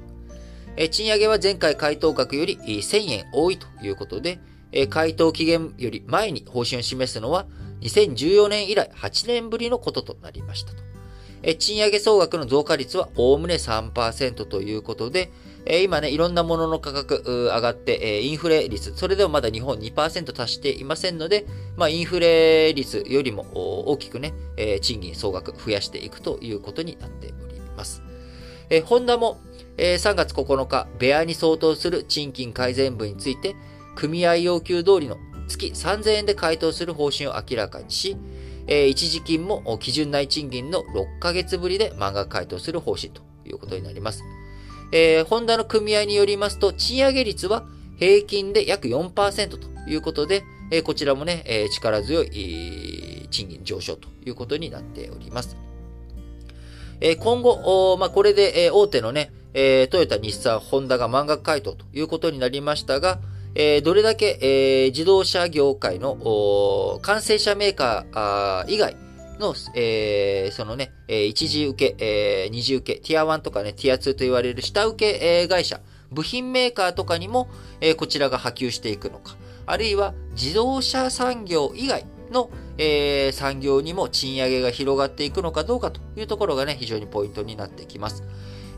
[0.77, 4.39] え賃上げは前回回答額より1000円多いということで、
[4.71, 7.47] え回答期限より前に方針を示すのは
[7.81, 10.87] 2014年以来8年ぶりのこととなりましたと。
[11.43, 15.31] え賃上げ総額の増加率はおおむね3%ということで、
[15.65, 17.21] え今ね、いろんなものの価格
[17.53, 23.45] 上がって、えインフレ率、それでもまだ日本2%達していませんので、まあ、インフレ率よりも
[23.87, 28.01] 大きくね、え賃金総額増やしていくということになっております。
[28.69, 29.39] えホンダも、
[29.77, 33.55] え3月9日、ベアに相当する賃金改善分について、
[33.95, 38.17] 組合要求通りの月3000円で回答する方針を明らかにし、
[38.67, 44.23] え一時金も基準内賃金の6ヶ月ぶりで満額回答する方針ということになります。
[44.91, 47.65] えー、ホンダの組合によりますと、賃上げ率は
[47.97, 55.57] 平均で約4%ということで、えー、こちらもね、えー、力強い賃金上昇ということになっております。
[56.99, 63.19] えー、今後、まあ、これで、えー、大手のね、えー、トヨタ、日産、ホンダが満額回答ということになりましたが、
[63.59, 68.95] えー、どれだけ、えー、自動車業界の完成車メーカー以外
[69.39, 77.49] の、えー、そのね、一次受け、えー、二次受け、ティア1とかね、ティア2と言われる下請け、会社、部品メーカーとかにも、
[77.81, 88.23] えー、こちらが波及していくのか、あるいは自動車産業以外の、えー、産業にも賃上げが広がっていくのかどうかというところがね、非常にポイントになってきます。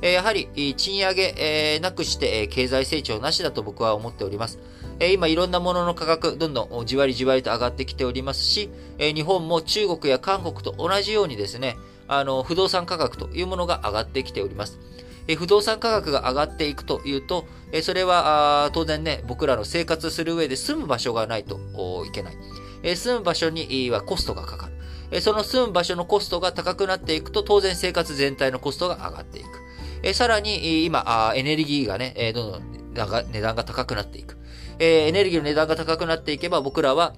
[0.01, 4.59] えー、やはり、賃上げ、えー、なくして、え経済成長なしだと僕は思っております。
[5.01, 14.79] え今いろんなものの価格、どんどんじわりじわりと上がってきておりますし、え日本も中国や韓国と同じようにですね、あの、不動産価格というものが上がってきております。
[15.27, 21.59] え不動産価格が上がっていくというと、えそれは当然ね、僕らの生活する上で住む場所がないと
[22.05, 22.37] いけない。
[22.81, 24.73] え住む場所にはコストがかかる。
[25.11, 29.68] えその住む場所のコストが高くなっていくと、当然生活全体のコストが上がっていく。
[30.03, 34.37] えさらに、今、エネルギーがね、えどんどん値段が高くなっていく。
[34.79, 37.13] え、エネルギーの値段が高くなっていけば、僕らは、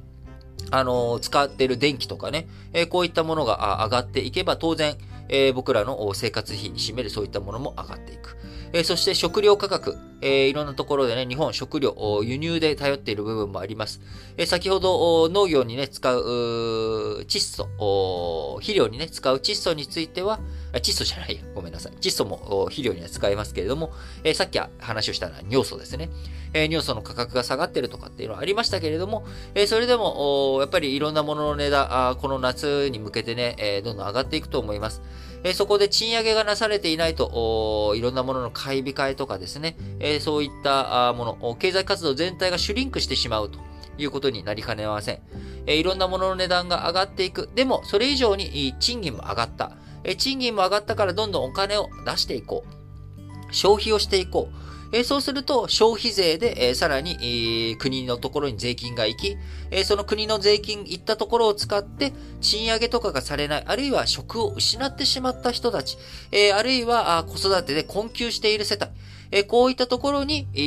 [0.72, 4.96] あの、使っている電気とかね、え、こういったものが上がっていけば、当然、
[5.30, 8.38] え、僕らの生活費に占めるそういったものも上がっていく。
[8.74, 14.00] えそして食料価格、えいろんなところでね、日本食料、輸入で頼っている部分もあります。
[14.38, 20.40] え先ほど農業にね、使う窒素、肥料にね、使う窒素については、
[20.74, 21.94] 窒素じゃないや、ごめんなさい。
[22.00, 23.92] 窒素も肥料には使えますけれども、
[24.24, 26.10] えさっき話をしたのは尿素ですね。
[26.54, 35.02] え尿素の価格が下がってるとかっていうのはありましたけれども、えそれでも、やっぱりいろんなものの値段、この夏に向けてね、えどんどん上がっていくと思います。
[35.44, 43.60] えそこで賃上げがなされていないと、いろんなものの買い控えとかですね、えそういったもの、経済活動全体がシュリンクしてしまうと
[43.98, 45.20] いうことになりかねません。
[45.66, 47.50] えいろんなものの値段が上がっていく。
[47.56, 49.72] でも、それ以上に賃金も上がった。
[50.04, 53.54] え賃金も上がったからどんどんお金を出していこう。
[53.54, 54.71] 消費をしていこう。
[54.94, 59.38] えそうすると消費税で、えさらに、え、国のところに税金が行き、
[59.70, 65.98] えその国の税金行ったところを使って賃上げとかがされない、あるいは職を失ってしまった人たち、
[66.32, 68.88] えあるいはあ子育てで困窮している世帯、
[69.32, 70.60] えこういったところに、え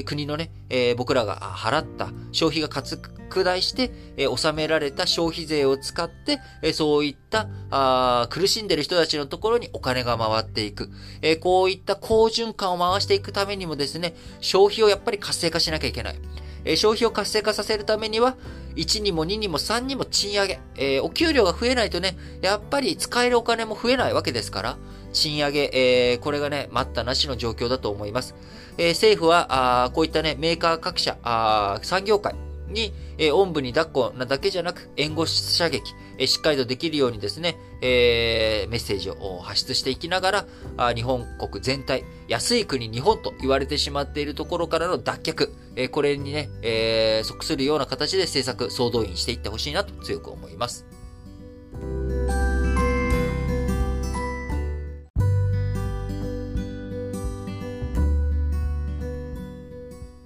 [0.00, 10.90] ー、国のね、えー、僕らが払った消費が拡大して、えー、納められた消費税を使って、え、そういったあ苦しんでる人たちのところにお金が回っていく、
[11.22, 16.16] え、こういった好循環を回していくためにもですね、消費をやっぱり活性化しなきゃいけない。
[16.64, 18.36] え、消費を活性化させるためには、
[18.76, 24.78] 1にも2にも3にも賃上げ、え、お給料が増えないとね、やっぱり使えるお金も増えないわけですから、
[25.12, 28.34] 賃上げ、えー、これがね、待ったなしの状況だと思います。
[28.78, 32.34] えー、政府は、あこういったね、メーカー各社、あ産業界
[32.68, 40.46] に、えー、おんぶに抱っこなだけじゃなく、援護射撃、えー、しっかりとできるようにですね、えー、メッセージを発出していきながら、
[40.76, 50.86] あ日本国全体、安い国日本と言われてしまっているところからの脱却、えー、これにね、えー、即するような形で政策、総動員していってほしいなと強く思います。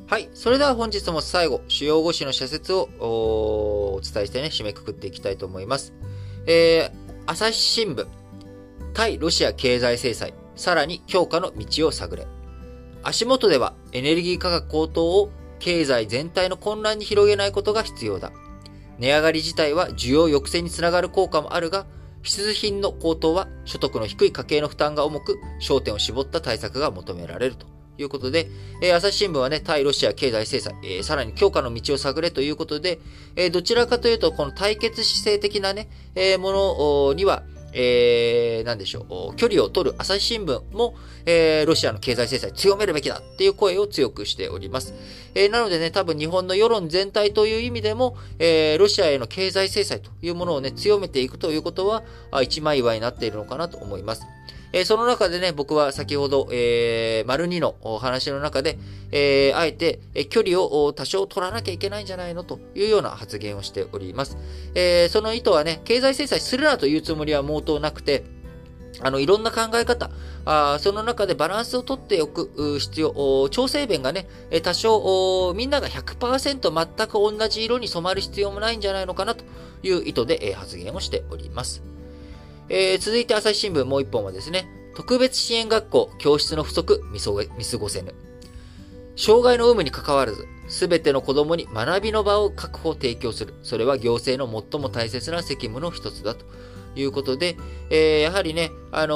[0.08, 0.28] はい。
[0.34, 5.94] それでは本日も最後、主要語詞の社説をお伝えしてね、締めくくっていきたいと思います。
[6.46, 8.06] えー、朝日新聞、
[8.94, 12.28] 対ロシア経済制裁、さらに強化の道を探れ。
[13.02, 18.30] 足元ではエネルギー価格高騰を経済全体の混乱に広げないことが必要だ。
[18.98, 21.84] 値上がり自体は需要抑制につながる効果もあるが、
[22.22, 27.75] 必需品の高騰は所得の低い家計の負担が重く、焦点を絞った対策が求められると。
[27.98, 28.48] いうことで、
[28.82, 32.98] えー、朝日新聞はね、対ロシア経済制裁、えー、さらに強化の道を探れということで、
[33.36, 37.42] えー、どちらかというと、この対決姿勢的なね、えものには、
[37.78, 40.94] えー、なんでしょう、距離を取る朝日新聞も、
[41.26, 44.94] えー、ロシアの経済制裁強めるべきだっていう声を強くしております。
[45.34, 52.02] えー、なのでね、多分日本の世論全体という意味でも、えー、ロシアへの経済制裁というものをね、強めていくということは、
[52.42, 54.22] 一枚岩になっているのかなと思います。
[54.72, 58.78] えー、その中でね、僕は先ほど、えー、丸2のお話の中で、
[59.12, 62.44] えー、あえて、え距離を多少取らなきゃいけないんじゃないの？
[62.44, 64.36] というような発言をしております。
[64.74, 68.24] え、その意図はね、経済制裁するなというつもりは毛頭なくて、
[69.00, 70.10] あの、いろんな考え方、
[70.46, 74.26] あその中でバランスをとっておく必要、調整弁がね、
[74.62, 79.44] 多少、みんなが100%全く同じ色に染まる必要もないんじゃないのかなと
[79.82, 81.95] いう意図で、発言をしております。
[82.68, 88.14] えー、続いて朝日新聞もう一本はですね、特別支援学校教室の不足見過ごせぬ。
[89.16, 93.54] 障害の有無に関わらず、すべての子供に学びの場を確保提供する。
[93.62, 96.44] それは行政の最も大切な責務の一つだと。
[96.96, 97.56] いうことで、
[97.90, 99.14] えー、やはりね、あの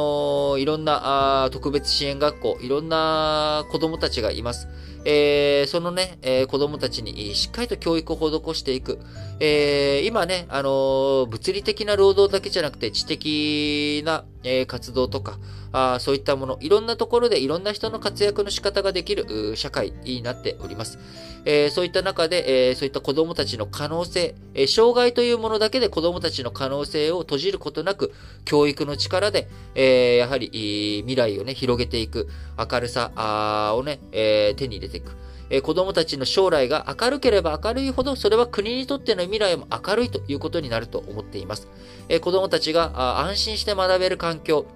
[0.59, 4.68] ー、いろんなあ特別支援学校、いろんな子供たちがいます。
[5.05, 8.98] えー、そのね、えー、子供たちにしっかりと教育を施していく。
[9.40, 15.38] えー、今ね、あの物理的な労働だけじゃなくて知的な、え活動とか、
[15.72, 20.98] あそういったもの、いろんなところでいろんな人の活躍の仕方ができる社会になっております。
[21.45, 28.12] えー、そういった中で、えー、そういった子供たちの可能性、えー、障害というものだけで子供たちの可能性を閉じることなく、
[28.45, 32.28] 教育の力で、えやはり未来をね、広げていく、
[32.59, 35.16] 明るさをね、え手に入れていく。
[35.51, 41.68] え子供たちの将来が明るければ明るいほど、それは国にとっての未来も明るいということになると思っています。
[42.09, 44.66] え子供たちが安心して学べる環境、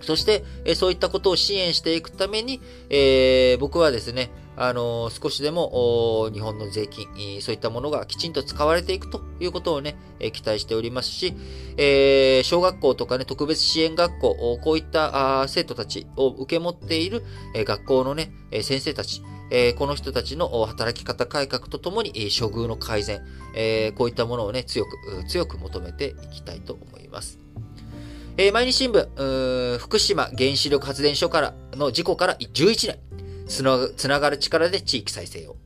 [0.00, 0.44] そして、
[0.74, 11.34] そういったことを支援していくために、えー、僕はですね、あの、少しでも日本の税金、そういったものがきちんと使われていくということをね、え期待しておりますし、
[11.76, 17.24] えー、小学校とかね、特別支援学校、こういった生徒たちを受け持っている、
[17.54, 18.32] え学校のね、
[18.62, 23.22] 先生たち、えこの人たちの働き方改革とともに、処遇の改善、
[23.54, 24.90] えこういったものをね、強く、
[25.28, 27.38] 強く求めていきたいと思います。
[28.36, 32.98] え、毎日新聞、福島原子力発電所からの事故から11年。
[33.50, 35.56] つなつながる力で地域再生を。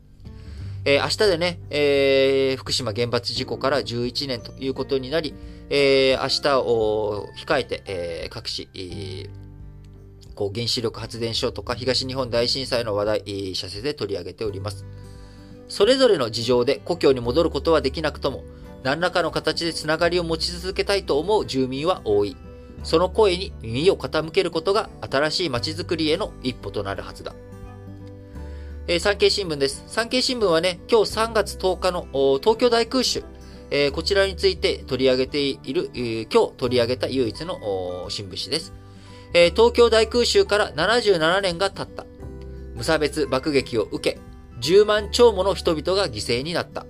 [0.86, 5.34] えー、明日でね、えー、福島原発事故から11年ということになり、
[5.70, 9.30] えー、明日を控えて、え、各市、え、
[10.34, 14.84] こう原子力発電所とか東日本大震災の話題、えー、社で取り上げております。
[15.68, 18.44] それぞれの事情で故郷に戻ることはできなくとも、
[18.82, 22.36] 何らかの形でつながりを持ち続けたいと思う住民は多い。
[22.82, 27.34] その声に耳を傾けることが新しい街づくりへの一歩となるはずだ。
[28.86, 29.82] えー、産経新聞です。
[29.86, 32.06] 産経新聞はね、今日3月10日の
[32.40, 33.24] 東京大空襲、
[33.70, 38.74] えー、こちらについて取り上げている、えー、今日取り上げた唯一の新聞紙です、
[39.32, 42.04] え東京大空襲から77年が経った。
[42.74, 44.20] 無差別爆撃を受け、
[44.60, 46.84] 10万超もの人々が犠牲になった。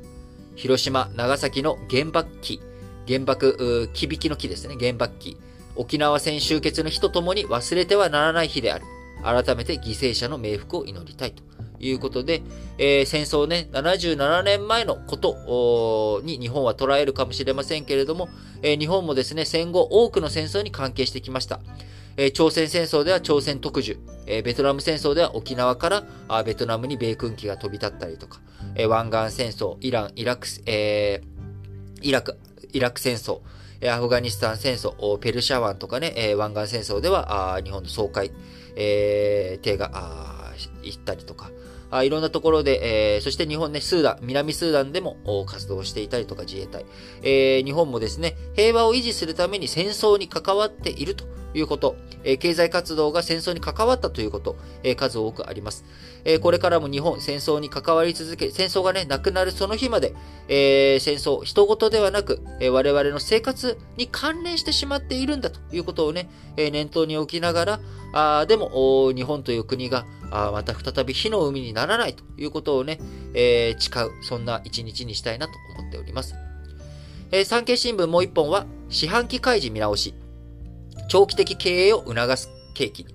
[0.57, 2.61] 広島、長崎の原爆機、
[3.07, 5.37] 原爆、木引きの木ですね、原爆機。
[5.77, 8.85] 沖縄戦終結の日とともに忘れてはならない日である。
[9.25, 11.43] 改めて犠牲者の冥福を祈りたいと
[11.81, 12.43] いうことで、
[12.79, 18.29] えー、戦争ね、77年前のことに日本は捉えるかもしれませんけれども、
[18.63, 21.61] えー、日本もですね、戦後多くの戦争に関係してきました。
[22.17, 28.41] えー、朝鮮戦争では朝鮮特需、えベトナム戦争では沖縄からあベトナムに米軍機が飛び立ったりとか、
[28.77, 31.23] え湾岸戦争、イラン、イラク、え
[32.03, 32.39] イラク、
[32.73, 33.41] イラク戦争、
[33.91, 38.31] アフガニスタン戦争、ペルシャ湾とかね、湾岸戦争では、日本の総会、
[38.77, 40.53] えー、手があ
[40.83, 41.51] 行ったりとか、
[41.91, 45.17] あいろんなところで、えー、そして日本ね、スーダン、南スーダンでも
[45.47, 46.85] 活動していたりとか自衛隊、
[47.23, 55.85] えー、日本もですね、平和を維持するために戦争に関わっているということ、え経済活動が戦争に関わったということ、え数多くあります。
[56.25, 60.15] えこれからも日本、戦争に関わり続け、戦争がね、なくなるその日まで、
[60.49, 67.81] え戦争、人事ではなく、え我々の生活に関連してしまっているんだということをね、え念頭に置きながら、
[68.13, 72.99] あでも、日本という国が、あまた再び火の海にならないということをね、
[73.35, 76.35] え誓う、そんな一日にしたいなと思っております。
[77.33, 80.15] え、産経新聞もう一本は、四半期開示見直し。
[81.09, 83.15] 長期的経営を促す契機に。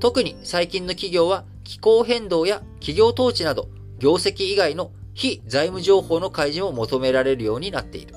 [0.00, 8.14] 特に最近の企業は気候変動や企業統治など業績以外の非財務情報の開示も求められるようになっている。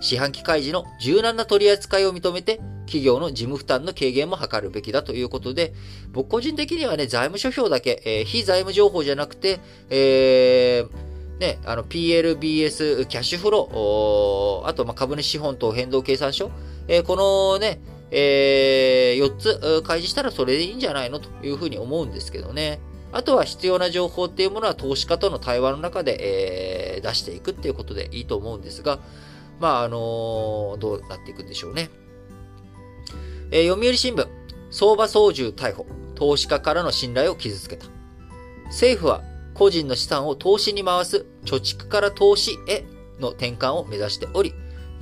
[0.00, 5.72] 四半期開示の柔軟な取り扱いを認めて、企業の事務負担の軽減も図るべきだということで、
[6.12, 16.50] 僕個人的にはね、財務諸表だけ、えー、非財務情報じゃなくて、えー、ね、あの、PLBS、キャッシュフロー、あと、ま、株主資本と変動計算書、
[16.86, 17.80] えー、このね、
[18.16, 22.80] えー、4つ開示したらそれでいいんじゃないのというふうに思うんですけどね。
[23.10, 28.98] あとは必要な情報っていうものは投資家との対話の中で、えー、出していくっていうことでいいと思うんですが、
[29.60, 31.90] まあ、あのー、どうなっていくんでしょうね。
[33.50, 34.26] えー、読売新聞。
[34.70, 35.86] 相場操縦逮捕、
[36.16, 37.86] 投資家からの信頼を傷つけた。
[38.66, 39.22] 政府は
[39.54, 42.84] 個人の資産を投資に回す貯蓄から投資へ
[43.20, 44.52] の転換を目指しており、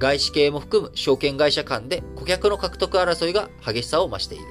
[0.03, 4.45] 外資系も含む証券会社間で顧客の獲得争いが激しさを増している。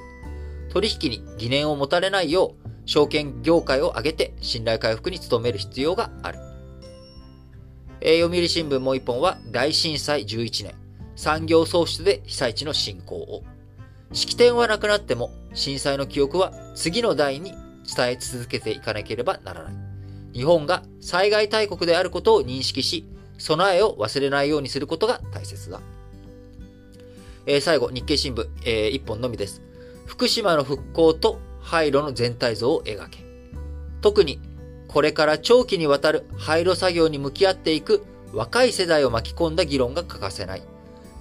[0.70, 6.38] 取引に疑念を持たれないよう、証券業界を挙げて信頼回復に努める必要がある。
[8.00, 10.74] えー、読売新聞もう一本は大震災11年、
[11.16, 13.42] 産業創出で被災地の振興を。
[14.14, 17.52] 式典はなくなっても震災の記憶は次の代に
[17.94, 19.74] 伝え続けていかなければならない。
[20.32, 23.04] 日本が災害大国であることを認識し、
[23.42, 25.80] 備えを忘れないようにすることが大切だ。
[27.44, 29.62] えー、最後、日経新聞、えー、一本のみです。
[30.06, 33.18] 福島の復興と廃炉の全体像を描け。
[34.00, 34.40] 特に、
[34.86, 40.62] これから長期にわたる廃炉作業に向き合っていく若い世代を巻き込んだ議論が欠かせない。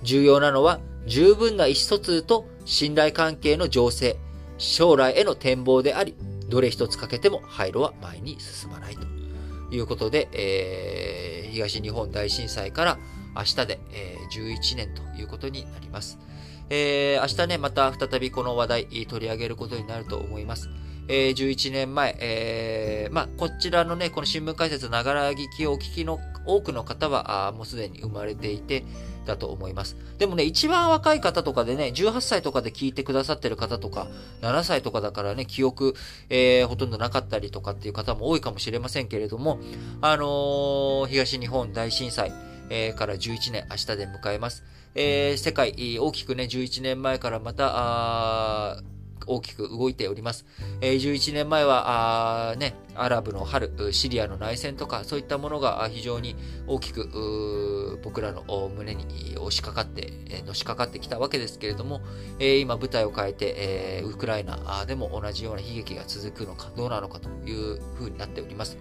[0.04, 4.18] 重要なのは、十分な意思疎通と信頼関係の情勢、
[4.60, 6.16] 将来への展望であり、
[6.50, 9.08] どれ一つかけても廃炉は前に進まないと
[9.76, 12.98] いうことで、えー、東日本大震災から
[13.36, 16.18] 明日で、え、11年ということになります。
[16.70, 20.70] えー、明日ね、また再びこの話題取り上げることになると思います。
[21.08, 28.86] えー、11年前、えー、まあ、こちらのね、この新聞解説ながら聞きをお聞きの多くの方は、あもうすでに生まれていて、
[29.26, 29.96] だと思います。
[30.18, 34.08] でもね、一番若い方とかでね、18歳とかで聞いてくださってる方とか、
[34.42, 35.96] 7歳とかだからね、記憶、
[36.30, 39.60] えー、ほとんどなかったりとかっていう方も多いかもしれませんけれども、
[40.02, 42.34] あのー、東日本大震災、
[42.70, 44.64] えー、から11年、明日で迎えます。
[44.96, 48.82] えー、世界、大きくね、11年前からまた、
[49.28, 50.46] 大きく動いております。
[50.82, 56.36] え、11年前は、あね、アラブの春、シリアの内戦とか、そういったものが非常に
[56.68, 58.44] 大きく、僕らの
[58.76, 62.02] 胸に押しかかって、えのしかかってきたわけですけれども、
[62.40, 68.78] え、今舞台を変えて、え、ウクライナでも同じような悲劇が続くのか、どうなのかというふうになっております。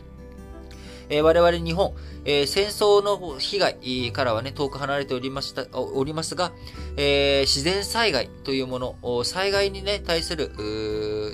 [1.11, 1.93] えー、我々日本、
[2.25, 6.53] えー、戦争の被害からはね、遠く離れておりました、おりますが、
[6.97, 10.51] えー、自然災害というもの、災害にね、対する、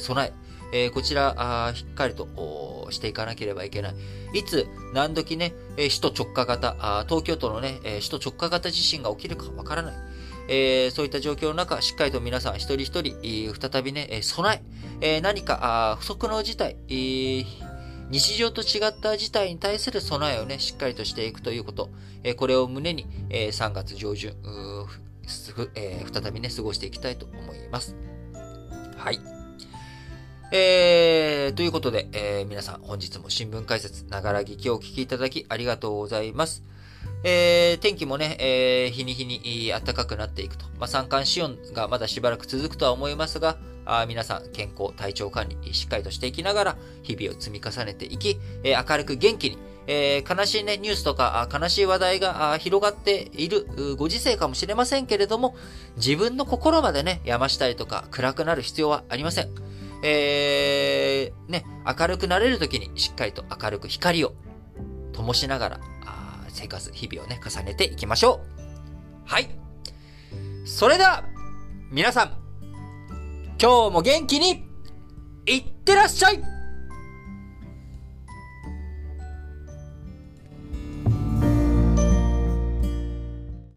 [0.01, 0.33] 備
[0.73, 3.95] え、えー、こちら、しっかりとしていかなければいけない。
[4.33, 9.95] いつ、何時ね、首都直下型あ、東京都のね、首都直下型地震が起きるかわからない。
[10.49, 14.63] えー、そういった状況の中、しっかりと皆さん一人一人、再びね、備
[15.01, 16.77] え、えー、何か不測の事態、
[18.11, 21.91] 日常と違った事態に対する備えをね、しっかりとしていくということ、
[22.23, 24.35] えこれを胸に、え3月上旬、
[25.75, 27.97] えー、再びね、過ごしていきたいと思います。
[28.97, 29.19] はい。
[30.53, 36.63] えー、ということで、えー、皆さん本日も新聞解説、ながら聞きをお聞きいただきありがとうございます。
[37.23, 40.67] えー、天気もね、えー、日に日に暖かくなっていくと。
[40.79, 55.57] まあ、三寒四温がまだしばらく続くとは思いますが、あ皆さん健康、体調管理、しっかりとしていきながら、日々を積み重ねていき、えー、明るく元気に、えー、悲しいね、ニュースとか、悲しい話題が広がっているご時世かもしれませんけれども、
[55.97, 59.51] 自分の心までね、山したりとか暗くなる必要はありません。
[60.03, 64.35] えー、ね、明るくなれるときにしっかりと明るく光を
[65.13, 65.81] 灯しながら、
[66.57, 69.27] 生活、日々をね、重ねていきましょう。
[69.27, 69.49] はい。
[70.65, 71.25] それでは、
[71.91, 72.33] 皆さん、
[73.61, 74.67] 今日も元気に、
[75.47, 76.43] いってらっしゃい